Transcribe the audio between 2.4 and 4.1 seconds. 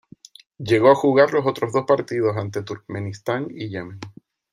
Turkmenistán y Yemen.